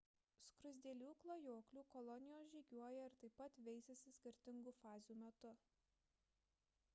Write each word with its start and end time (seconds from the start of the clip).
skruzdėlių 0.51 1.09
klajoklių 1.25 1.83
kolonijos 1.91 2.49
žygiuoja 2.53 3.03
ir 3.11 3.15
taip 3.19 3.37
pat 3.43 3.59
veisiasi 3.69 4.15
skirtingų 4.17 4.75
fazių 4.81 5.19
metu 5.27 5.53